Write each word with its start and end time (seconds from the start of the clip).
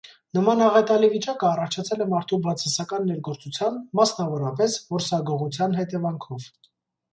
Նման 0.35 0.61
աղետալի 0.67 1.09
վիճակը 1.11 1.45
առաջացել 1.49 2.01
է 2.05 2.07
մարդու 2.13 2.39
բացասական 2.47 3.07
ներգործության, 3.11 3.79
մասնավորապես՝ 4.01 4.81
որսագողության 4.97 5.81
հետևանքով։ 5.85 6.53